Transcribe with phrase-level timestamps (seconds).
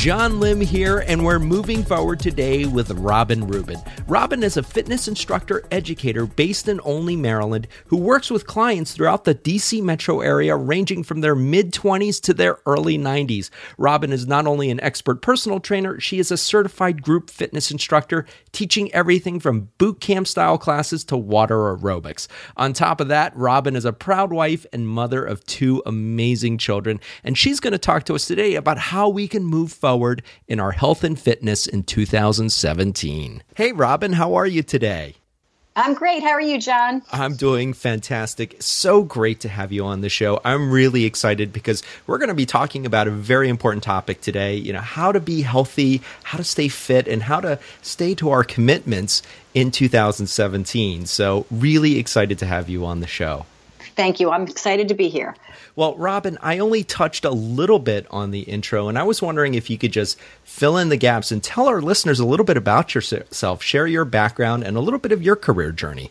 [0.00, 3.78] John Lim here, and we're moving forward today with Robin Rubin.
[4.08, 9.24] Robin is a fitness instructor educator based in Olney, Maryland, who works with clients throughout
[9.24, 13.50] the DC metro area, ranging from their mid 20s to their early 90s.
[13.76, 18.24] Robin is not only an expert personal trainer, she is a certified group fitness instructor,
[18.52, 22.26] teaching everything from boot camp style classes to water aerobics.
[22.56, 27.00] On top of that, Robin is a proud wife and mother of two amazing children,
[27.22, 29.89] and she's going to talk to us today about how we can move forward
[30.48, 33.42] in our health and fitness in 2017.
[33.54, 35.14] Hey, Robin, how are you today?
[35.76, 36.22] I'm great.
[36.22, 37.02] How are you, John?
[37.12, 38.56] I'm doing fantastic.
[38.60, 40.40] So great to have you on the show.
[40.44, 44.56] I'm really excited because we're going to be talking about a very important topic today.
[44.56, 48.30] You know, how to be healthy, how to stay fit, and how to stay to
[48.30, 49.22] our commitments
[49.54, 51.06] in 2017.
[51.06, 53.46] So, really excited to have you on the show.
[54.00, 54.30] Thank you.
[54.30, 55.36] I'm excited to be here.
[55.76, 59.52] Well, Robin, I only touched a little bit on the intro, and I was wondering
[59.52, 62.56] if you could just fill in the gaps and tell our listeners a little bit
[62.56, 66.10] about yourself, share your background, and a little bit of your career journey.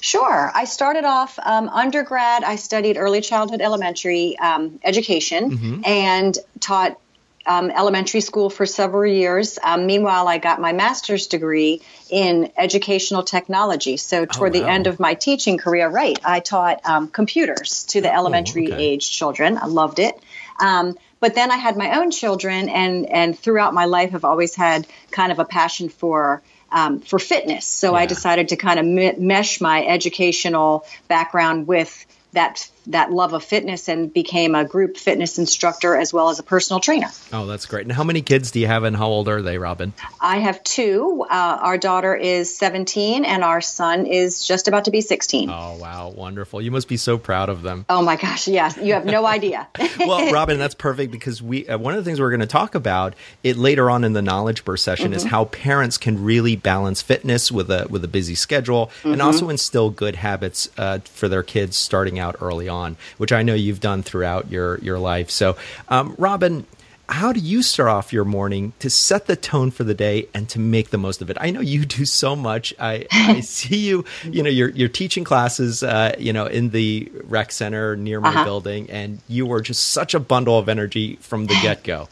[0.00, 0.52] Sure.
[0.54, 2.44] I started off um, undergrad.
[2.44, 5.84] I studied early childhood elementary um, education mm-hmm.
[5.84, 7.00] and taught
[7.48, 9.58] um, elementary school for several years.
[9.62, 13.96] Um, meanwhile, I got my master's degree in educational technology.
[13.96, 14.66] So, oh, toward oh, wow.
[14.66, 18.70] the end of my teaching career, right, I taught um, computers to the oh, elementary
[18.72, 18.82] okay.
[18.82, 19.56] age children.
[19.56, 20.14] I loved it.
[20.60, 24.54] Um, but then I had my own children, and and throughout my life, have always
[24.54, 27.64] had kind of a passion for um, for fitness.
[27.64, 28.00] So yeah.
[28.00, 33.44] I decided to kind of me- mesh my educational background with that that love of
[33.44, 37.08] fitness and became a group fitness instructor as well as a personal trainer.
[37.32, 37.82] Oh, that's great.
[37.82, 39.92] And how many kids do you have and how old are they, Robin?
[40.20, 41.24] I have two.
[41.28, 45.50] Uh, our daughter is 17 and our son is just about to be 16.
[45.50, 46.08] Oh, wow.
[46.08, 46.62] Wonderful.
[46.62, 47.84] You must be so proud of them.
[47.88, 48.48] Oh, my gosh.
[48.48, 48.78] Yes.
[48.78, 49.68] You have no idea.
[49.98, 52.74] well, Robin, that's perfect because we, uh, one of the things we're going to talk
[52.74, 55.14] about it later on in the knowledge burst session mm-hmm.
[55.14, 59.12] is how parents can really balance fitness with a, with a busy schedule mm-hmm.
[59.12, 63.32] and also instill good habits uh, for their kids starting out early on on, which
[63.32, 65.30] I know you've done throughout your your life.
[65.30, 65.56] So,
[65.88, 66.66] um, Robin,
[67.08, 70.48] how do you start off your morning to set the tone for the day and
[70.50, 71.38] to make the most of it?
[71.40, 72.74] I know you do so much.
[72.78, 77.10] I, I see you, you know, you're, you're teaching classes, uh, you know, in the
[77.24, 78.44] rec center near my uh-huh.
[78.44, 82.08] building, and you were just such a bundle of energy from the get go.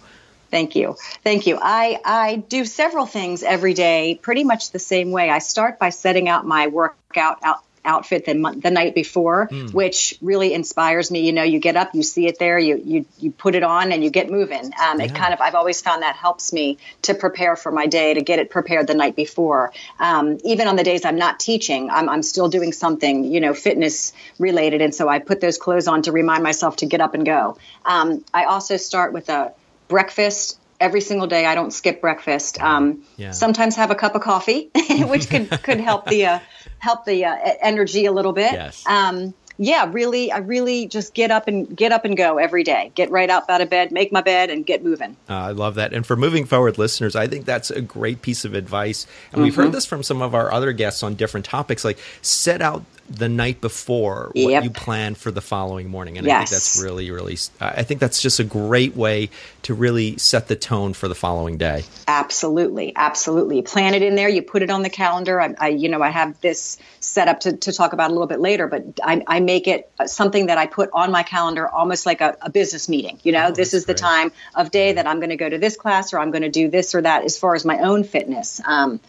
[0.51, 0.97] Thank you.
[1.23, 1.59] Thank you.
[1.61, 5.29] I, I do several things every day pretty much the same way.
[5.29, 9.73] I start by setting out my workout out, outfit the, the night before, mm.
[9.73, 11.27] which really inspires me.
[11.27, 13.93] You know, you get up, you see it there, you you you put it on,
[13.93, 14.65] and you get moving.
[14.65, 15.07] Um, yeah.
[15.07, 18.21] It kind of I've always found that helps me to prepare for my day to
[18.23, 19.73] get it prepared the night before.
[19.99, 23.55] Um, even on the days I'm not teaching, I'm, I'm still doing something you know
[23.55, 27.15] fitness related, and so I put those clothes on to remind myself to get up
[27.15, 27.57] and go.
[27.85, 29.53] Um, I also start with a
[29.89, 31.47] breakfast every single day.
[31.47, 32.61] I don't skip breakfast.
[32.61, 33.31] Um, yeah.
[33.31, 36.39] Sometimes have a cup of coffee, which could could help the uh,
[36.79, 38.53] help the uh, energy a little bit.
[38.53, 38.85] Yes.
[38.87, 42.93] Um, yeah, really, I really just get up and get up and go every day.
[42.95, 45.17] Get right up out of bed, make my bed, and get moving.
[45.31, 45.95] Uh, I love that.
[45.95, 49.07] And for moving forward listeners, I think that's a great piece of advice.
[49.33, 49.43] And mm-hmm.
[49.45, 51.85] we've heard this from some of our other guests on different topics.
[51.85, 54.65] Like set out the night before what yep.
[54.65, 56.19] you plan for the following morning.
[56.19, 56.35] And yes.
[56.35, 59.31] I think that's really, really, I think that's just a great way
[59.63, 61.85] to really set the tone for the following day.
[62.09, 62.93] Absolutely.
[62.97, 63.57] Absolutely.
[63.57, 64.29] You Plan it in there.
[64.29, 65.41] You put it on the calendar.
[65.41, 68.27] I, I you know, I have this set up to, to talk about a little
[68.27, 72.07] bit later, but I, I make it something that I put on my calendar almost
[72.07, 73.19] like a, a business meeting.
[73.23, 73.97] You know, oh, this is great.
[73.97, 76.43] the time of day that I'm going to go to this class or I'm going
[76.43, 78.61] to do this or that as far as my own fitness.
[78.65, 79.01] Um,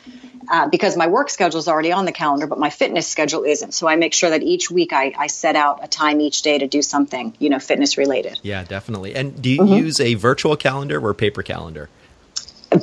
[0.49, 3.73] uh, because my work schedule is already on the calendar, but my fitness schedule isn't.
[3.73, 6.57] So I make sure that each week I, I set out a time each day
[6.57, 8.39] to do something, you know, fitness related.
[8.43, 9.15] Yeah, definitely.
[9.15, 9.85] And do you mm-hmm.
[9.85, 11.89] use a virtual calendar or paper calendar?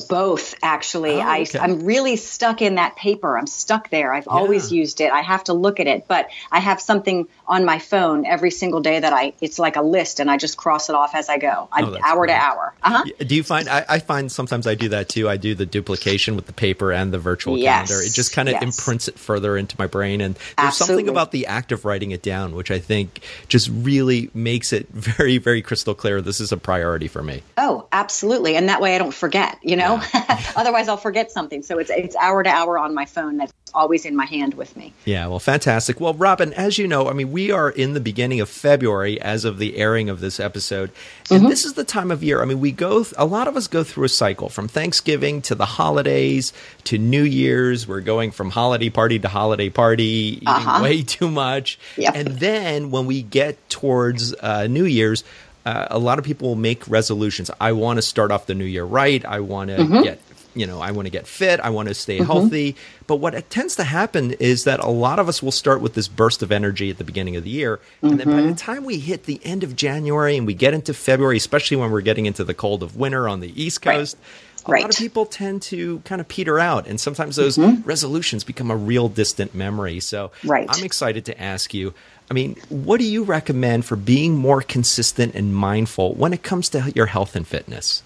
[0.09, 1.21] Both, actually.
[1.21, 1.59] Oh, okay.
[1.59, 3.37] I, am really stuck in that paper.
[3.37, 4.13] I'm stuck there.
[4.13, 4.33] I've yeah.
[4.33, 5.13] always used it.
[5.13, 8.81] I have to look at it, but I have something on my phone every single
[8.81, 11.39] day that I, it's like a list and I just cross it off as I
[11.39, 12.35] go, oh, hour great.
[12.35, 12.75] to hour.
[12.83, 13.05] Uh-huh.
[13.19, 15.29] Do you find, I, I, find sometimes I do that too.
[15.29, 17.89] I do the duplication with the paper and the virtual yes.
[17.89, 18.07] calendar.
[18.07, 18.63] It just kind of yes.
[18.63, 20.21] imprints it further into my brain.
[20.21, 21.05] And there's Absolutely.
[21.05, 24.89] something about the act of writing it down, which I think just really makes it
[24.93, 26.21] very, very crystal clear.
[26.23, 27.43] This is a priority for me.
[27.59, 28.57] Oh, absolutely.
[28.57, 30.41] And that way I don't forget, you know, yeah.
[30.57, 31.63] otherwise I'll forget something.
[31.63, 33.37] So it's, it's hour to hour on my phone.
[33.37, 34.93] That's always in my hand with me.
[35.05, 36.01] Yeah, well, fantastic.
[36.01, 39.45] Well, Robin, as you know, I mean, we are in the beginning of February as
[39.45, 40.91] of the airing of this episode.
[41.31, 41.49] And mm-hmm.
[41.49, 42.41] this is the time of year.
[42.41, 45.55] I mean, we go, a lot of us go through a cycle from Thanksgiving to
[45.55, 46.53] the holidays
[46.85, 47.87] to New Year's.
[47.89, 50.83] We're going from holiday party to holiday party, eating uh-huh.
[50.83, 51.79] way too much.
[51.97, 52.15] Yep.
[52.15, 55.25] And then when we get towards uh, New Year's,
[55.65, 57.51] uh, a lot of people will make resolutions.
[57.61, 59.25] I want to start off the new year right.
[59.25, 60.03] I want to mm-hmm.
[60.03, 60.21] get
[60.55, 62.27] you know, I want to get fit, I want to stay mm-hmm.
[62.27, 62.77] healthy.
[63.07, 66.09] But what tends to happen is that a lot of us will start with this
[66.09, 67.77] burst of energy at the beginning of the year.
[67.77, 68.07] Mm-hmm.
[68.07, 68.55] And then by the mm-hmm.
[68.55, 72.01] time we hit the end of January and we get into February, especially when we're
[72.01, 74.69] getting into the cold of winter on the East Coast, right.
[74.69, 74.83] a right.
[74.83, 76.87] lot of people tend to kind of peter out.
[76.87, 77.83] And sometimes those mm-hmm.
[77.83, 80.01] resolutions become a real distant memory.
[80.01, 80.69] So right.
[80.71, 81.95] I'm excited to ask you.
[82.31, 86.69] I mean, what do you recommend for being more consistent and mindful when it comes
[86.71, 88.03] to your health and fitness?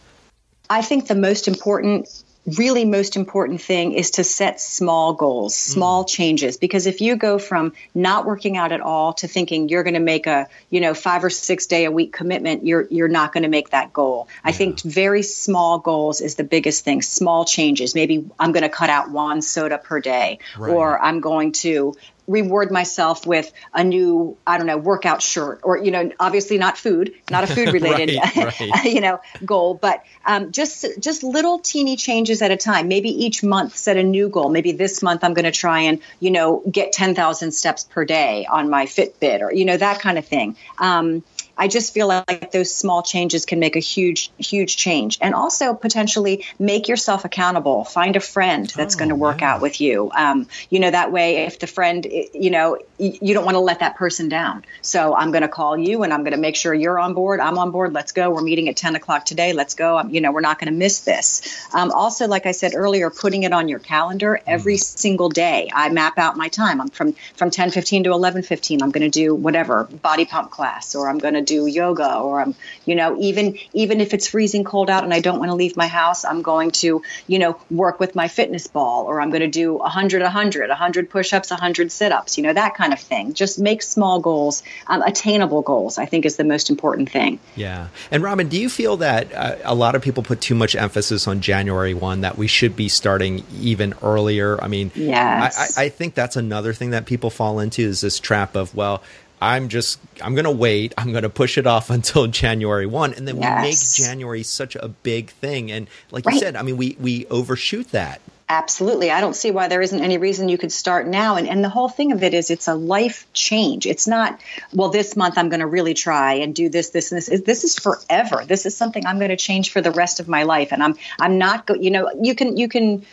[0.69, 2.09] I think the most important
[2.57, 5.73] really most important thing is to set small goals, mm.
[5.73, 6.09] small mm.
[6.09, 6.57] changes.
[6.57, 10.01] Because if you go from not working out at all to thinking you're going to
[10.01, 13.43] make a, you know, five or six day a week commitment, you're you're not going
[13.43, 14.29] to make that goal.
[14.29, 14.41] Yeah.
[14.45, 17.03] I think very small goals is the biggest thing.
[17.03, 17.95] Small changes.
[17.95, 20.73] Maybe I'm going to cut out one soda per day, right.
[20.73, 21.97] or I'm going to
[22.29, 26.79] reward myself with a new i don't know workout shirt or you know obviously not
[26.79, 28.85] food not a food related right, right.
[28.85, 32.89] you know goal but um, just just little teeny changes at a time.
[32.89, 34.51] Maybe each month set a new goal.
[34.51, 38.47] Maybe this month i'm going to try and you know get 10000 steps per day
[38.47, 40.57] on my fitbit or you know that kind of thing.
[40.79, 41.25] Um,
[41.59, 45.19] I just feel like those small changes can make a huge, huge change.
[45.21, 47.85] And also potentially make yourself accountable.
[47.85, 49.55] Find a friend that's oh, going to work yeah.
[49.55, 50.11] out with you.
[50.17, 53.81] Um, you know, that way, if the friend, you know, you don't want to let
[53.81, 54.65] that person down.
[54.83, 57.41] So I'm going to call you and I'm going to make sure you're on board.
[57.41, 57.93] I'm on board.
[57.93, 58.31] Let's go.
[58.31, 59.53] We're meeting at 10 o'clock today.
[59.53, 59.97] Let's go.
[59.97, 61.67] I'm, you know, we're not going to miss this.
[61.75, 64.83] Um, also, like I said earlier, putting it on your calendar every mm.
[64.83, 65.71] single day.
[65.73, 66.81] I map out my time.
[66.81, 68.83] I'm from, from 10, 15 to 11, 15.
[68.83, 72.41] I'm going to do whatever body pump class or I'm going to do yoga or
[72.41, 72.55] I'm,
[72.85, 75.77] you know, even even if it's freezing cold out and I don't want to leave
[75.77, 79.47] my house, I'm going to, you know, work with my fitness ball or I'm going
[79.51, 83.33] to do 100 100, 100 push-ups, 100 sit-ups, you know, that kind of thing.
[83.33, 87.41] Just make small goals, um, attainable goals, I think is the most important thing.
[87.57, 87.89] Yeah.
[88.11, 91.27] And Robin, do you feel that uh, a lot of people put too much emphasis
[91.27, 94.63] on January 1 that we should be starting even earlier?
[94.63, 95.79] I mean, yes.
[95.79, 99.03] I, I think that's another thing that people fall into is this trap of, well,
[99.41, 100.95] I'm just I'm going to wait.
[100.99, 103.63] I'm going to push it off until January 1 and then yes.
[103.63, 106.35] we make January such a big thing and like right.
[106.35, 108.21] you said, I mean we we overshoot that.
[108.51, 109.11] Absolutely.
[109.11, 111.37] I don't see why there isn't any reason you could start now.
[111.37, 113.85] And, and the whole thing of it is it's a life change.
[113.85, 114.41] It's not,
[114.73, 117.43] well, this month I'm going to really try and do this, this, and this.
[117.43, 118.45] This is forever.
[118.47, 120.73] This is something I'm going to change for the rest of my life.
[120.73, 123.05] And I'm, I'm not, go, you know, you can, you can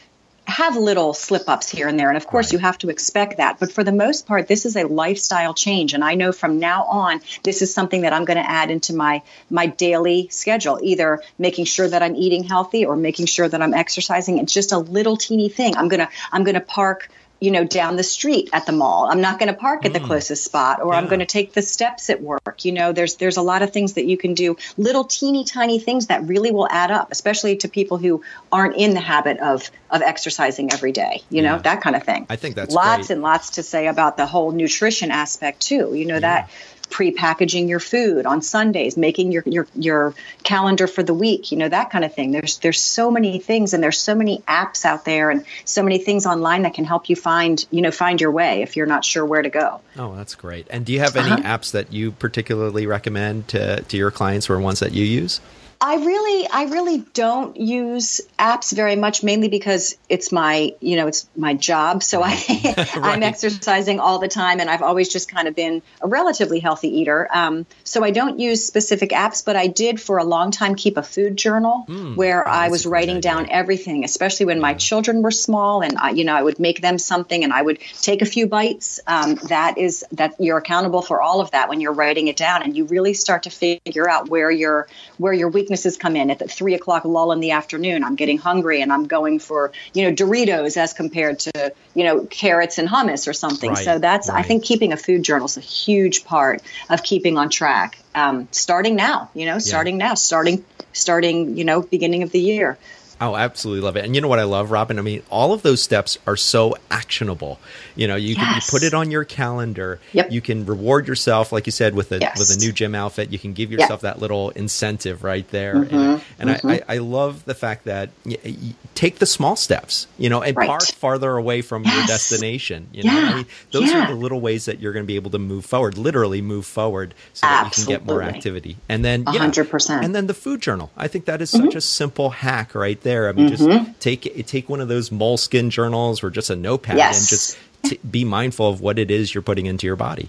[0.47, 2.09] have little slip ups here and there.
[2.09, 2.53] And of course, right.
[2.53, 3.59] you have to expect that.
[3.59, 5.93] But for the most part, this is a lifestyle change.
[5.93, 8.93] And I know from now on, this is something that I'm going to add into
[8.95, 13.61] my, my daily schedule, either making sure that I'm eating healthy or making sure that
[13.61, 14.37] I'm exercising.
[14.37, 15.75] It's just a little teeny thing.
[15.75, 17.09] I'm going to, I'm going to park
[17.45, 19.05] you know, down the street at the mall.
[19.05, 20.07] I'm not going to park at the mm.
[20.07, 20.97] closest spot, or yeah.
[20.97, 22.65] I'm going to take the steps at work.
[22.65, 25.77] You know, there's there's a lot of things that you can do, little teeny tiny
[25.77, 29.69] things that really will add up, especially to people who aren't in the habit of
[29.91, 31.21] of exercising every day.
[31.29, 32.25] You know, that kind of thing.
[32.31, 33.11] I think that's lots great.
[33.11, 35.93] and lots to say about the whole nutrition aspect too.
[35.93, 36.19] You know yeah.
[36.21, 36.49] that
[36.85, 41.69] pre-packaging your food on Sundays, making your, your your calendar for the week, you know
[41.69, 42.31] that kind of thing.
[42.31, 45.97] There's there's so many things, and there's so many apps out there, and so many
[45.97, 49.05] things online that can help you find you know find your way if you're not
[49.05, 49.81] sure where to go.
[49.97, 50.67] Oh, that's great.
[50.69, 51.57] And do you have any uh-huh.
[51.57, 55.41] apps that you particularly recommend to to your clients or ones that you use?
[55.85, 61.05] I really, I really don't use apps very much, mainly because it's my, you know,
[61.05, 62.01] it's my job.
[62.01, 62.97] So I, right.
[63.03, 67.01] I'm exercising all the time, and I've always just kind of been a relatively healthy
[67.01, 67.29] eater.
[67.31, 70.97] Um, so I don't use specific apps, but I did for a long time keep
[70.97, 75.21] a food journal mm, where oh, I was writing down everything, especially when my children
[75.21, 78.23] were small, and I, you know, I would make them something, and I would take
[78.23, 78.99] a few bites.
[79.05, 82.63] Um, that is that you're accountable for all of that when you're writing it down,
[82.63, 84.87] and you really start to figure out where your
[85.19, 88.01] where your weakness weaknesses come in at the three o'clock lull in the afternoon.
[88.01, 92.25] I'm getting hungry and I'm going for, you know, Doritos as compared to, you know,
[92.25, 93.71] carrots and hummus or something.
[93.71, 94.39] Right, so that's, right.
[94.39, 97.97] I think keeping a food journal is a huge part of keeping on track.
[98.13, 100.07] Um, starting now, you know, starting yeah.
[100.07, 100.63] now, starting,
[100.93, 102.77] starting, you know, beginning of the year.
[103.21, 104.05] Oh, absolutely love it.
[104.05, 104.99] And you know what I love, Robin?
[104.99, 107.59] I mean, all of those steps are so actionable.
[107.95, 108.43] You know, you yes.
[108.43, 109.99] can you put it on your calendar.
[110.11, 110.31] Yep.
[110.31, 112.37] You can reward yourself, like you said, with a yes.
[112.37, 113.31] with a new gym outfit.
[113.31, 114.15] You can give yourself yep.
[114.15, 115.75] that little incentive right there.
[115.75, 115.95] Mm-hmm.
[115.95, 116.67] And, and mm-hmm.
[116.67, 120.41] I, I, I, love the fact that you, you take the small steps, you know,
[120.41, 120.67] and right.
[120.67, 121.95] park farther away from yes.
[121.95, 122.87] your destination.
[122.91, 123.29] You know, yeah.
[123.29, 124.05] I mean, those yeah.
[124.05, 126.65] are the little ways that you're going to be able to move forward, literally move
[126.65, 127.93] forward, so that Absolutely.
[127.93, 128.77] you can get more activity.
[128.89, 130.03] And then, yeah, 100%.
[130.03, 130.91] And then the food journal.
[130.97, 131.65] I think that is mm-hmm.
[131.65, 133.29] such a simple hack right there.
[133.29, 133.93] I mean, just mm-hmm.
[134.01, 137.19] take take one of those moleskin journals or just a notepad yes.
[137.19, 140.27] and just t- be mindful of what it is you're putting into your body.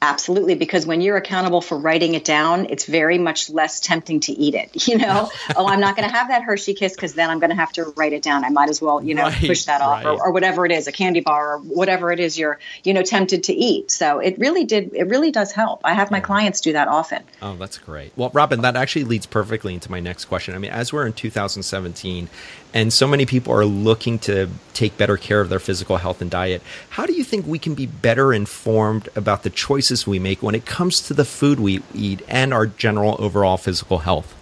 [0.00, 4.32] Absolutely, because when you're accountable for writing it down, it's very much less tempting to
[4.32, 4.88] eat it.
[4.88, 7.50] You know, oh, I'm not going to have that Hershey kiss because then I'm going
[7.50, 8.42] to have to write it down.
[8.42, 10.06] I might as well, you know, right, push that off, right.
[10.06, 13.02] or, or, whatever it is, a candy bar, or whatever it is you're, you know,
[13.02, 13.90] tempted to eat.
[13.90, 15.82] So it really did, it really does help.
[15.84, 16.24] I have my yeah.
[16.24, 17.22] clients do that often.
[17.42, 18.12] Oh, that's great.
[18.16, 20.54] Well, Robin, that actually leads perfectly into my next question.
[20.54, 22.30] I mean, as we're in 2017,
[22.74, 26.30] and so many people are looking to take better care of their physical health and
[26.30, 26.62] diet.
[26.90, 30.54] How do you think we can be better informed about the choices we make when
[30.54, 34.34] it comes to the food we eat and our general overall physical health?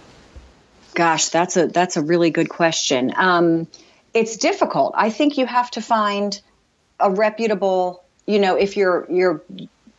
[0.93, 3.13] Gosh, that's a that's a really good question.
[3.15, 3.67] Um,
[4.13, 4.93] it's difficult.
[4.97, 6.39] I think you have to find
[6.99, 8.03] a reputable.
[8.25, 9.41] You know, if you're you're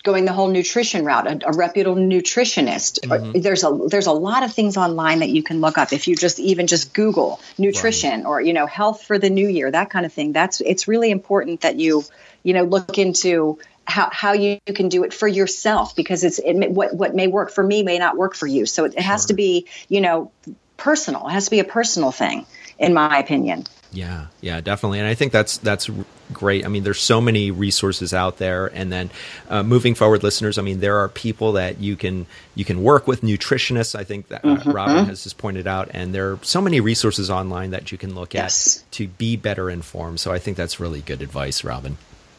[0.08, 3.00] going the whole nutrition route, a, a reputable nutritionist.
[3.00, 3.40] Mm-hmm.
[3.40, 5.92] There's a there's a lot of things online that you can look up.
[5.92, 8.26] If you just even just Google nutrition right.
[8.26, 10.32] or you know health for the new year, that kind of thing.
[10.32, 12.04] That's it's really important that you
[12.42, 16.54] you know look into how, how you, can do it for yourself because it's it
[16.54, 18.66] may, what what may work for me may not work for you.
[18.66, 20.30] So it, it has to be you know
[20.76, 21.26] personal.
[21.28, 22.46] It has to be a personal thing,
[22.78, 23.64] in my opinion.
[23.92, 25.90] Yeah, yeah, definitely, and I think that's that's
[26.32, 26.64] great.
[26.64, 29.11] I mean, there's so many resources out there, and then
[29.49, 30.58] uh, moving forward, listeners.
[30.58, 33.94] I mean, there are people that you can you can work with, nutritionists.
[33.94, 34.70] I think that uh, mm-hmm.
[34.70, 38.14] Robin has just pointed out, and there are so many resources online that you can
[38.14, 38.78] look yes.
[38.78, 40.20] at to be better informed.
[40.20, 41.97] So I think that's really good advice, Robin.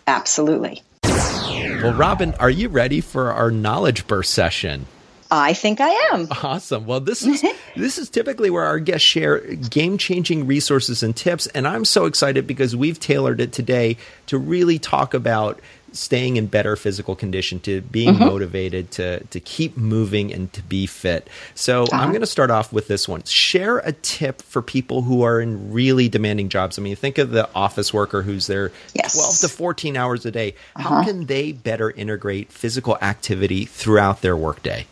[0.07, 0.81] Absolutely.
[1.03, 4.85] Well, Robin, are you ready for our knowledge burst session?
[5.31, 6.27] I think I am.
[6.43, 6.85] Awesome.
[6.85, 7.43] Well, this is
[7.75, 12.47] this is typically where our guests share game-changing resources and tips, and I'm so excited
[12.47, 15.59] because we've tailored it today to really talk about
[15.91, 18.25] staying in better physical condition, to being mm-hmm.
[18.25, 21.29] motivated, to to keep moving and to be fit.
[21.53, 21.95] So uh-huh.
[21.95, 23.23] I'm going to start off with this one.
[23.23, 26.79] Share a tip for people who are in really demanding jobs.
[26.79, 29.13] I mean, think of the office worker who's there yes.
[29.13, 30.55] 12 to 14 hours a day.
[30.75, 30.89] Uh-huh.
[30.89, 34.87] How can they better integrate physical activity throughout their workday?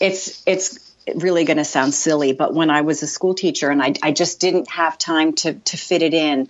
[0.00, 0.78] It's it's
[1.14, 4.12] really going to sound silly, but when I was a school teacher and I, I
[4.12, 6.48] just didn't have time to to fit it in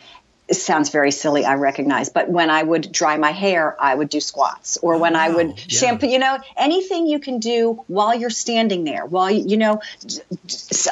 [0.50, 4.08] it sounds very silly, I recognize, but when I would dry my hair, I would
[4.08, 4.78] do squats.
[4.82, 5.54] Or when I would yeah.
[5.68, 9.80] shampoo, you know, anything you can do while you're standing there, while you, you know,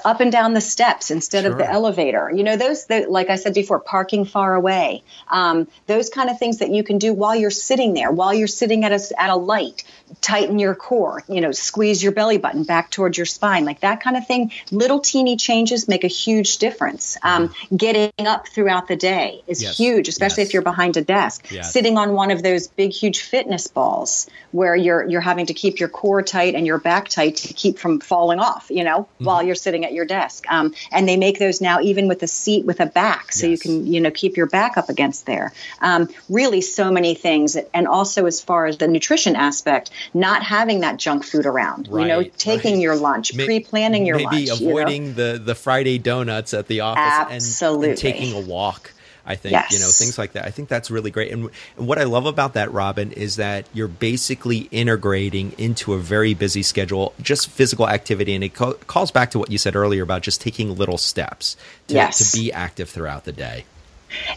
[0.05, 1.50] up and down the steps instead sure.
[1.50, 2.31] of the elevator.
[2.33, 6.59] You know, those, like I said before, parking far away, um, those kind of things
[6.59, 9.37] that you can do while you're sitting there, while you're sitting at a, at a
[9.37, 9.83] light,
[10.21, 14.00] tighten your core, you know, squeeze your belly button back towards your spine, like that
[14.00, 14.53] kind of thing.
[14.71, 17.17] Little teeny changes make a huge difference.
[17.25, 19.76] Um, getting up throughout the day is yes.
[19.76, 20.49] huge, especially yes.
[20.49, 21.50] if you're behind a desk.
[21.50, 21.73] Yes.
[21.73, 25.81] Sitting on one of those big, huge fitness balls where you're you're having to keep
[25.81, 29.25] your core tight and your back tight to keep from falling off, you know, mm-hmm.
[29.25, 30.45] while you're sitting at your desk.
[30.50, 33.59] Um, and they make those now even with a seat with a back, so you
[33.59, 35.52] can you know keep your back up against there.
[35.81, 40.81] Um, really, so many things, and also as far as the nutrition aspect, not having
[40.81, 41.88] that junk food around.
[41.88, 42.83] Right, you know, taking right.
[42.83, 45.33] your lunch, Ma- pre-planning your maybe lunch, avoiding you know?
[45.33, 47.90] the the Friday donuts at the office Absolutely.
[47.90, 48.93] and, and taking a walk.
[49.28, 49.70] I think yes.
[49.73, 50.47] you know things like that.
[50.47, 51.30] I think that's really great.
[51.30, 55.99] And, and, what I love about that, Robin, is that you're basically integrating into a
[55.99, 59.76] very busy schedule just physical activity, and it co- calls back to what you said
[59.76, 61.56] earlier about just taking little steps
[61.88, 62.32] to, yes.
[62.32, 63.66] to be active throughout the day.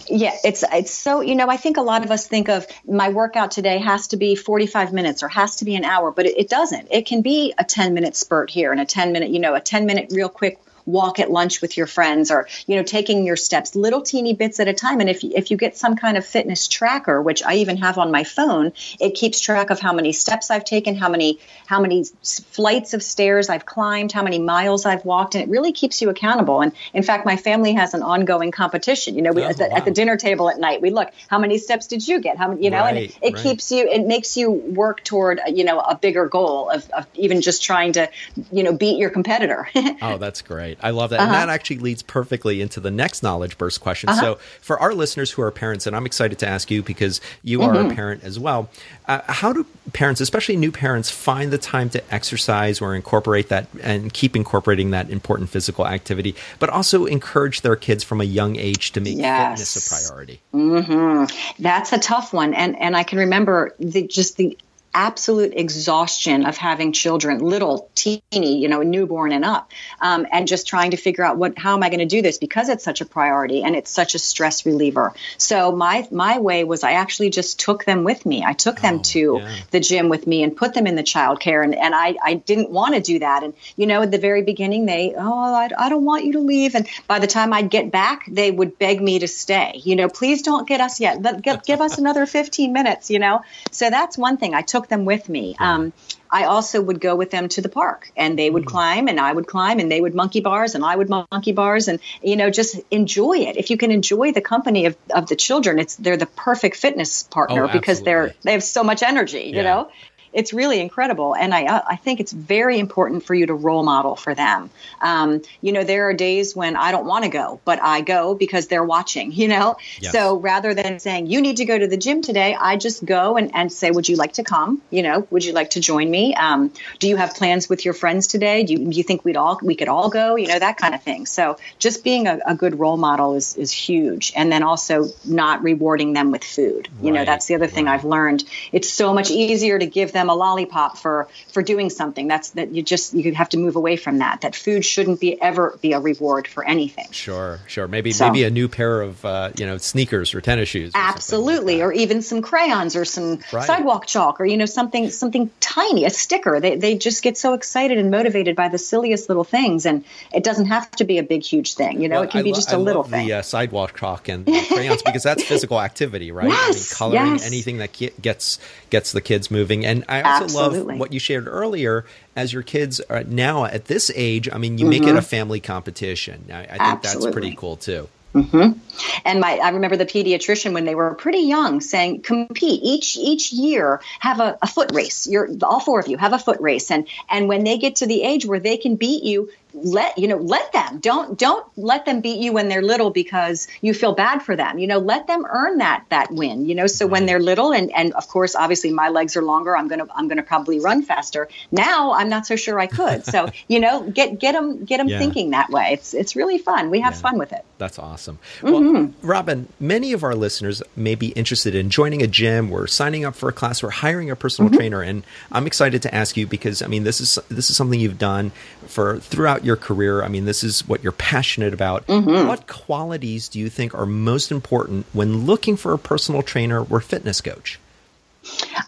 [0.09, 3.07] Yeah, it's it's so you know I think a lot of us think of my
[3.07, 6.37] workout today has to be 45 minutes or has to be an hour, but it,
[6.37, 6.89] it doesn't.
[6.91, 9.61] It can be a 10 minute spurt here and a 10 minute you know a
[9.61, 10.59] 10 minute real quick
[10.91, 14.59] walk at lunch with your friends or you know taking your steps little teeny bits
[14.59, 14.99] at a time.
[14.99, 17.97] And if you, if you get some kind of fitness tracker which I even have
[17.97, 21.81] on my phone it keeps track of how many steps I've taken how many how
[21.81, 25.35] many flights of stairs I've climbed how many miles I've walked.
[25.35, 26.61] And it really keeps you accountable.
[26.61, 29.15] And in fact my family has an ongoing competition.
[29.15, 29.77] You know we, oh, at, the, wow.
[29.77, 32.37] at, the, dinner table at night we look how many steps did you get?
[32.37, 33.43] How many you know right, and it, it right.
[33.43, 37.41] keeps you it makes you work toward you know a bigger goal of, of even
[37.41, 38.09] just trying to
[38.51, 39.69] you know beat your competitor.
[40.03, 41.19] Oh that's great I love that.
[41.19, 41.33] Uh-huh.
[41.33, 44.09] And that actually leads perfectly into the next knowledge burst question.
[44.09, 44.21] Uh-huh.
[44.21, 47.59] So, for our listeners who are parents, and I'm excited to ask you because you
[47.59, 47.69] mm-hmm.
[47.69, 47.95] are a mm-hmm.
[47.95, 48.69] parent as well,
[49.07, 53.67] uh, how do parents, especially new parents, find the time to exercise or incorporate that
[53.81, 58.55] and keep incorporating that important physical activity, but also encourage their kids from a young
[58.55, 59.59] age to make yes.
[59.59, 60.39] fitness a priority?
[60.53, 61.61] Mm-hmm.
[61.61, 62.53] That's a tough one.
[62.53, 64.57] And, and I can remember the, just the
[64.93, 69.71] absolute exhaustion of having children, little, teeny, you know, newborn and up,
[70.01, 72.37] um, and just trying to figure out what, how am I going to do this
[72.37, 75.13] because it's such a priority and it's such a stress reliever.
[75.37, 78.43] So my my way was I actually just took them with me.
[78.43, 79.55] I took them oh, to yeah.
[79.71, 82.69] the gym with me and put them in the childcare, and and I I didn't
[82.69, 83.43] want to do that.
[83.43, 86.39] And you know, at the very beginning, they oh I, I don't want you to
[86.39, 89.81] leave, and by the time I'd get back, they would beg me to stay.
[89.83, 91.21] You know, please don't get us yet.
[91.21, 93.09] Let, give, give us another 15 minutes.
[93.09, 94.53] You know, so that's one thing.
[94.53, 95.55] I took took them with me.
[95.59, 95.93] Um,
[96.33, 98.69] I also would go with them to the park and they would mm-hmm.
[98.69, 101.89] climb and I would climb and they would monkey bars and I would monkey bars
[101.89, 103.57] and, you know, just enjoy it.
[103.57, 107.23] If you can enjoy the company of, of the children, it's, they're the perfect fitness
[107.23, 109.57] partner oh, because they're, they have so much energy, yeah.
[109.57, 109.91] you know?
[110.33, 111.35] It's really incredible.
[111.35, 114.69] And I, uh, I think it's very important for you to role model for them.
[115.01, 118.35] Um, you know, there are days when I don't want to go, but I go
[118.35, 119.77] because they're watching, you know?
[119.99, 120.11] Yes.
[120.11, 123.37] So rather than saying, you need to go to the gym today, I just go
[123.37, 124.81] and, and say, would you like to come?
[124.89, 126.33] You know, would you like to join me?
[126.35, 128.63] Um, do you have plans with your friends today?
[128.63, 130.35] Do you, do you think we'd all, we could all go?
[130.35, 131.25] You know, that kind of thing.
[131.25, 134.33] So just being a, a good role model is, is huge.
[134.35, 136.87] And then also not rewarding them with food.
[137.01, 137.19] You right.
[137.19, 137.93] know, that's the other thing right.
[137.93, 138.43] I've learned.
[138.71, 142.27] It's so much easier to give them them a lollipop for for doing something.
[142.27, 144.41] That's that you just you have to move away from that.
[144.41, 147.07] That food shouldn't be ever be a reward for anything.
[147.11, 147.87] Sure, sure.
[147.87, 150.95] Maybe so, maybe a new pair of uh, you know sneakers or tennis shoes.
[150.95, 153.65] Or absolutely, like or even some crayons or some right.
[153.65, 156.59] sidewalk chalk or you know something something tiny, a sticker.
[156.59, 160.43] They they just get so excited and motivated by the silliest little things, and it
[160.43, 162.01] doesn't have to be a big huge thing.
[162.01, 163.27] You know, well, it can I be lo- just a I little thing.
[163.27, 166.47] The uh, sidewalk chalk and crayons because that's physical activity, right?
[166.47, 166.69] Yes,
[167.01, 167.45] I mean, coloring yes.
[167.45, 168.59] anything that gets
[168.89, 169.85] gets the kids moving.
[169.85, 170.93] And I also Absolutely.
[170.93, 174.49] love what you shared earlier as your kids are now at this age.
[174.51, 174.89] I mean, you mm-hmm.
[174.89, 175.21] make it a mm-hmm.
[175.21, 176.47] family competition.
[176.51, 177.25] I, I think Absolutely.
[177.25, 178.09] that's pretty cool too.
[178.33, 178.79] Mm-hmm.
[179.25, 183.51] And my, I remember the pediatrician when they were pretty young saying, compete each each
[183.51, 185.27] year, have a, a foot race.
[185.27, 188.05] You're all four of you have a foot race, and and when they get to
[188.05, 190.99] the age where they can beat you, let you know let them.
[190.99, 194.79] Don't don't let them beat you when they're little because you feel bad for them.
[194.79, 196.87] You know let them earn that that win you know.
[196.87, 200.07] So when they're little and and of course obviously my legs are longer i'm gonna
[200.15, 201.47] i'm gonna probably run faster.
[201.71, 203.25] Now i'm not so sure i could.
[203.25, 205.19] So you know get get them get them yeah.
[205.19, 205.89] thinking that way.
[205.93, 206.89] It's it's really fun.
[206.89, 207.21] We have yeah.
[207.21, 207.65] fun with it.
[207.77, 208.39] That's awesome.
[208.61, 209.27] Well mm-hmm.
[209.27, 213.35] robin many of our listeners may be interested in joining a gym or signing up
[213.35, 214.77] for a class or hiring a personal mm-hmm.
[214.77, 215.01] trainer.
[215.01, 218.19] And i'm excited to ask you because i mean this is this is something you've
[218.19, 218.51] done
[218.87, 222.07] for throughout your career, I mean, this is what you're passionate about.
[222.07, 222.47] Mm-hmm.
[222.47, 226.99] What qualities do you think are most important when looking for a personal trainer or
[226.99, 227.79] fitness coach?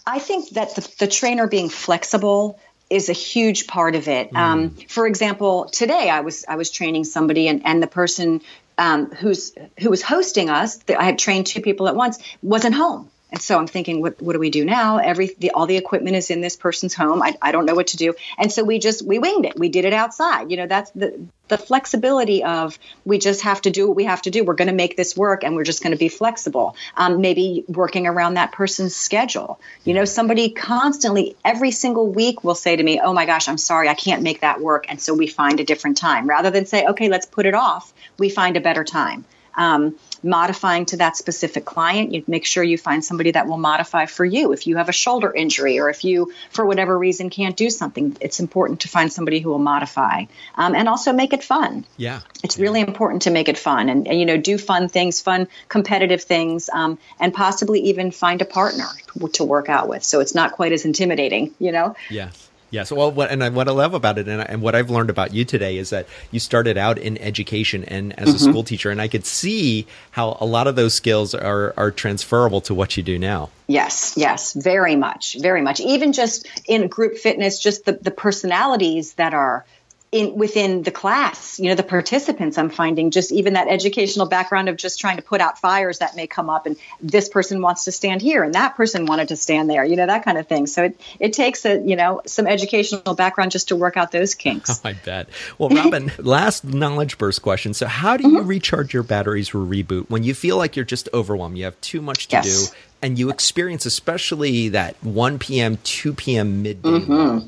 [0.06, 2.60] I think that the, the trainer being flexible
[2.90, 4.32] is a huge part of it.
[4.32, 4.38] Mm.
[4.38, 8.42] Um, for example, today I was I was training somebody, and, and the person
[8.78, 13.10] um, who's who was hosting us, I had trained two people at once, wasn't home.
[13.34, 14.98] And so I'm thinking, what, what do we do now?
[14.98, 17.24] Every the, all the equipment is in this person's home.
[17.24, 18.14] I, I don't know what to do.
[18.38, 19.58] And so we just we winged it.
[19.58, 20.52] We did it outside.
[20.52, 24.22] You know, that's the the flexibility of we just have to do what we have
[24.22, 24.44] to do.
[24.44, 26.76] We're going to make this work, and we're just going to be flexible.
[26.96, 29.60] Um, maybe working around that person's schedule.
[29.84, 33.58] You know, somebody constantly every single week will say to me, "Oh my gosh, I'm
[33.58, 36.68] sorry, I can't make that work," and so we find a different time rather than
[36.68, 39.26] say, "Okay, let's put it off." We find a better time.
[39.56, 42.14] Um, modifying to that specific client.
[42.14, 44.54] You make sure you find somebody that will modify for you.
[44.54, 48.18] If you have a shoulder injury or if you, for whatever reason, can't do something,
[48.22, 51.86] it's important to find somebody who will modify um, and also make it fun.
[51.98, 52.22] Yeah.
[52.44, 55.48] It's really important to make it fun and, and you know, do fun things, fun
[55.68, 58.88] competitive things, um, and possibly even find a partner
[59.34, 60.04] to work out with.
[60.04, 61.96] So it's not quite as intimidating, you know?
[62.10, 62.50] Yes.
[62.74, 62.92] Yes.
[62.92, 65.46] Well, what, and what I love about it, and, and, what I've learned about you
[65.46, 68.36] today is that you started out in education and as mm-hmm.
[68.36, 71.92] a school teacher, and I could see how a lot of those skills are are
[71.92, 73.52] transferable to what you do now.
[73.68, 75.82] Yes, yes, very much, very much.
[75.82, 79.66] Even just in group fitness, just the the personalities that are
[80.14, 84.70] in within the class you know the participants i'm finding just even that educational background
[84.70, 87.86] of just trying to put out fires that may come up and this person wants
[87.86, 90.48] to stand here and that person wanted to stand there you know that kind of
[90.48, 94.12] thing so it, it takes a you know some educational background just to work out
[94.12, 98.38] those kinks oh, i bet well robin last knowledge burst question so how do you
[98.38, 98.48] mm-hmm.
[98.48, 102.02] recharge your batteries or reboot when you feel like you're just overwhelmed you have too
[102.02, 102.70] much to yes.
[102.70, 107.48] do and you experience especially that 1 p.m 2 p.m midday mm-hmm.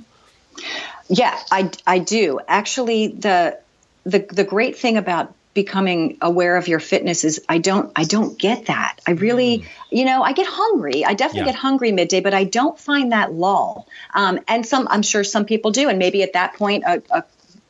[1.07, 2.39] Yeah, I, I do.
[2.47, 3.59] Actually, the
[4.05, 8.37] the the great thing about becoming aware of your fitness is I don't I don't
[8.37, 8.99] get that.
[9.07, 9.65] I really, mm.
[9.89, 11.05] you know, I get hungry.
[11.05, 11.53] I definitely yeah.
[11.53, 13.87] get hungry midday, but I don't find that lull.
[14.13, 17.23] Um, and some I'm sure some people do, and maybe at that point a, a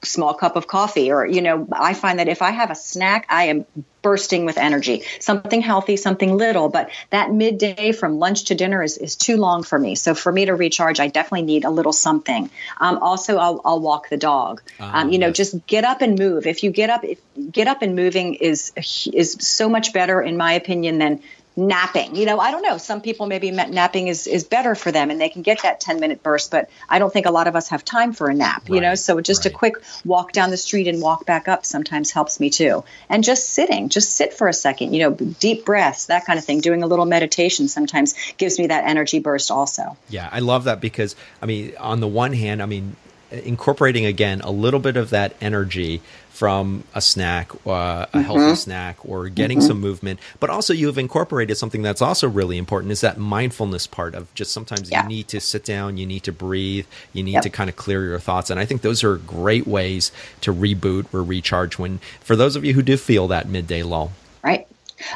[0.06, 3.26] small cup of coffee or you know i find that if i have a snack
[3.30, 3.66] i am
[4.06, 5.02] bursting with energy.
[5.20, 9.64] Something healthy something little but that midday from lunch to dinner is, is too long
[9.64, 9.96] for me.
[9.96, 12.52] So for me to recharge i definitely need a little something.
[12.80, 14.62] Um, also I'll, I'll, walk the dog.
[14.80, 15.38] Um, you know yes.
[15.38, 16.46] just get up and move.
[16.46, 17.20] If you get up if
[17.52, 18.72] get up and moving is
[19.12, 21.24] is so much better in my opinion than
[21.56, 22.16] napping.
[22.16, 22.78] You know, I don't know.
[22.78, 26.00] Some people maybe napping is, is better for them and they can get that 10
[26.00, 28.64] minute burst, but I don't think a lot of us have time for a nap,
[28.64, 28.96] right, you know?
[28.96, 29.54] So just right.
[29.54, 32.84] a quick walk down the street and walk back up sometimes helps me too.
[33.10, 36.46] And just sitting, just sit for a second, you know, deep breaths, that kind of
[36.46, 36.62] thing.
[36.62, 39.98] Doing a little meditation sometimes gives me that energy burst also.
[40.10, 42.96] Yeah, I love that because, I mean, on the one hand, I mean,
[43.32, 48.20] incorporating again a little bit of that energy from a snack, uh, a mm-hmm.
[48.20, 49.68] healthy snack, or getting mm-hmm.
[49.68, 50.20] some movement.
[50.42, 54.34] But also, you have incorporated something that's also really important is that mindfulness part of
[54.34, 55.04] just sometimes yeah.
[55.04, 57.44] you need to sit down, you need to breathe, you need yep.
[57.44, 58.50] to kind of clear your thoughts.
[58.50, 60.12] And I think those are great ways
[60.42, 64.12] to reboot or recharge when, for those of you who do feel that midday lull.
[64.44, 64.68] Right.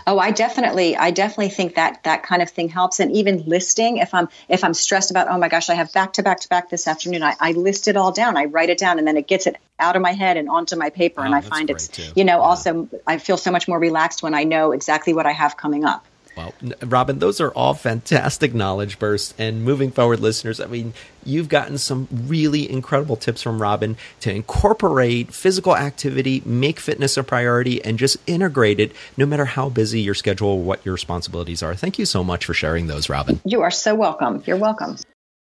[0.05, 2.99] Oh, I definitely, I definitely think that that kind of thing helps.
[2.99, 6.13] And even listing, if I'm if I'm stressed about, oh my gosh, I have back
[6.13, 8.37] to back to back this afternoon, I, I list it all down.
[8.37, 10.75] I write it down, and then it gets it out of my head and onto
[10.75, 11.21] my paper.
[11.21, 12.03] Oh, and I find it's, too.
[12.15, 12.43] you know, yeah.
[12.43, 15.85] also I feel so much more relaxed when I know exactly what I have coming
[15.85, 16.05] up.
[16.39, 16.53] Well,
[16.85, 19.33] Robin, those are all fantastic knowledge bursts.
[19.37, 20.93] And moving forward, listeners, I mean,
[21.25, 27.23] you've gotten some really incredible tips from Robin to incorporate physical activity, make fitness a
[27.23, 31.61] priority, and just integrate it no matter how busy your schedule or what your responsibilities
[31.61, 31.75] are.
[31.75, 33.41] Thank you so much for sharing those, Robin.
[33.43, 34.41] You are so welcome.
[34.45, 34.95] You're welcome.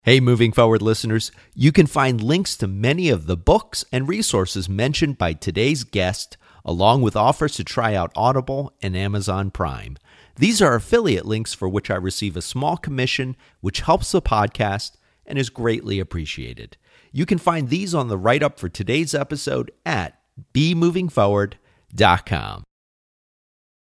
[0.04, 4.70] Hey, moving forward, listeners, you can find links to many of the books and resources
[4.70, 9.98] mentioned by today's guest, along with offers to try out Audible and Amazon Prime.
[10.40, 14.92] These are affiliate links for which I receive a small commission, which helps the podcast
[15.26, 16.78] and is greatly appreciated.
[17.12, 20.20] You can find these on the write up for today's episode at
[20.54, 22.64] bemovingforward.com.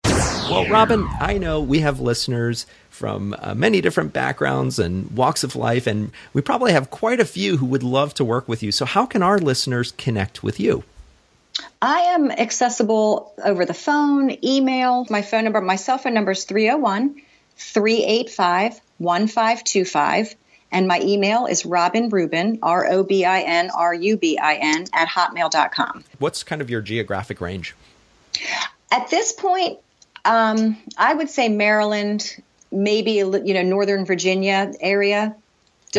[0.05, 5.57] Well, Robin, I know we have listeners from uh, many different backgrounds and walks of
[5.57, 8.71] life, and we probably have quite a few who would love to work with you.
[8.71, 10.85] So, how can our listeners connect with you?
[11.81, 15.07] I am accessible over the phone, email.
[15.11, 17.21] My phone number, my cell phone number is 301
[17.57, 20.35] 385 1525.
[20.73, 24.55] And my email is Robin Rubin, R O B I N R U B I
[24.55, 26.05] N, at hotmail.com.
[26.19, 27.75] What's kind of your geographic range?
[28.91, 29.79] At this point,
[30.25, 32.43] um, I would say Maryland,
[32.73, 35.37] maybe you know Northern Virginia area.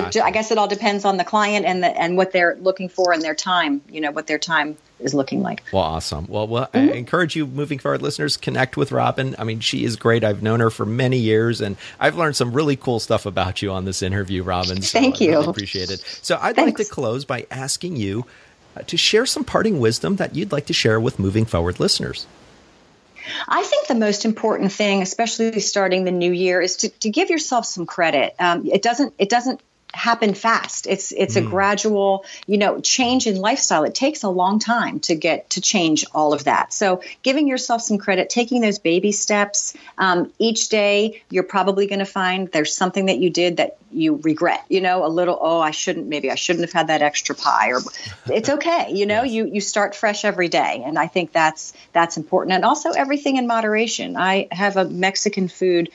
[0.04, 0.24] Gotcha.
[0.24, 3.14] I guess it all depends on the client and the and what they're looking for
[3.14, 3.82] and their time.
[3.90, 5.64] You know what their time is looking like.
[5.72, 6.28] Well, awesome.
[6.28, 6.94] Well, well, mm-hmm.
[6.94, 9.36] I encourage you, moving forward, listeners, connect with Robin.
[9.38, 10.24] I mean, she is great.
[10.24, 13.72] I've known her for many years, and I've learned some really cool stuff about you
[13.72, 14.82] on this interview, Robin.
[14.82, 15.32] So Thank you.
[15.32, 16.00] Really appreciate it.
[16.22, 16.80] So, I'd Thanks.
[16.80, 18.26] like to close by asking you
[18.76, 22.26] uh, to share some parting wisdom that you'd like to share with moving forward listeners.
[23.48, 27.30] I think the most important thing, especially starting the new year, is to, to give
[27.30, 28.36] yourself some credit.
[28.40, 29.62] Um, it doesn't it doesn't
[29.94, 30.86] happen fast.
[30.86, 31.46] It's it's mm.
[31.46, 33.84] a gradual, you know, change in lifestyle.
[33.84, 36.74] It takes a long time to get to change all of that.
[36.74, 42.00] So giving yourself some credit, taking those baby steps um, each day, you're probably going
[42.00, 44.66] to find there's something that you did that you regret.
[44.70, 45.38] You know, a little.
[45.40, 46.08] Oh, I shouldn't.
[46.08, 47.70] Maybe I shouldn't have had that extra pie.
[47.72, 47.80] Or
[48.28, 48.92] it's okay.
[48.94, 49.34] You know, yes.
[49.34, 52.54] you you start fresh every day, and I think that's that's important.
[52.54, 54.18] And also everything in moderation.
[54.18, 55.90] I have a Mexican food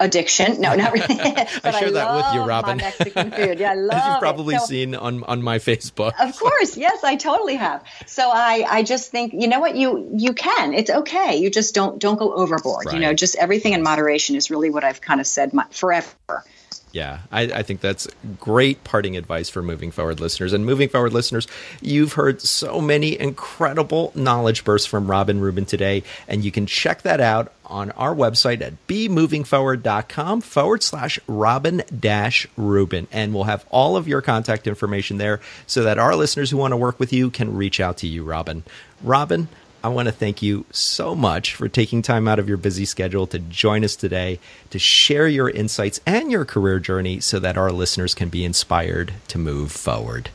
[0.00, 0.60] addiction.
[0.60, 1.06] No, not really.
[1.10, 2.78] I share I that with you, Robin.
[2.78, 3.60] Mexican food.
[3.60, 6.14] Yeah, I love As you've probably so, seen on, on my Facebook.
[6.18, 7.84] Of course, yes, I totally have.
[8.06, 10.74] So I, I just think you know what you you can.
[10.74, 11.36] It's okay.
[11.36, 12.86] You just don't don't go overboard.
[12.86, 12.94] Right.
[12.94, 16.44] You know, just everything in moderation is really what I've kind of said my, forever.
[16.92, 18.08] Yeah, I, I, think that's
[18.40, 20.52] great parting advice for moving forward listeners.
[20.52, 21.46] And moving forward listeners,
[21.80, 27.02] you've heard so many incredible knowledge bursts from Robin Rubin today, and you can check
[27.02, 33.06] that out on our website at bemovingforward.com forward slash Robin dash Rubin.
[33.12, 36.72] And we'll have all of your contact information there so that our listeners who want
[36.72, 38.64] to work with you can reach out to you, Robin.
[39.02, 39.46] Robin,
[39.82, 43.26] I want to thank you so much for taking time out of your busy schedule
[43.28, 44.38] to join us today
[44.68, 49.14] to share your insights and your career journey so that our listeners can be inspired
[49.28, 50.28] to move forward.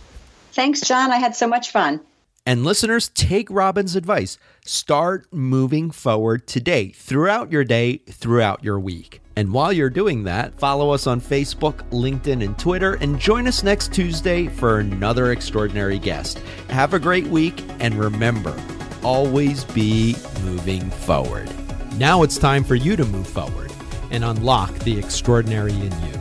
[0.53, 1.11] Thanks, John.
[1.11, 1.99] I had so much fun.
[2.47, 4.37] And listeners, take Robin's advice.
[4.63, 9.21] Start moving forward today, throughout your day, throughout your week.
[9.35, 13.63] And while you're doing that, follow us on Facebook, LinkedIn, and Twitter, and join us
[13.63, 16.39] next Tuesday for another extraordinary guest.
[16.69, 18.55] Have a great week, and remember,
[19.05, 21.47] always be moving forward.
[21.99, 23.71] Now it's time for you to move forward
[24.09, 26.19] and unlock the extraordinary in you.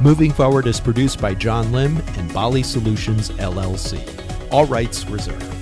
[0.00, 4.00] Moving Forward is produced by John Lim and Bali Solutions LLC.
[4.50, 5.61] All rights reserved.